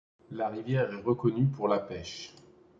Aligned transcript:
La 0.31 0.47
rivière 0.49 0.91
est 0.91 1.01
reconnue 1.03 1.45
pour 1.45 1.67
la 1.67 1.77
pêche. 1.77 2.33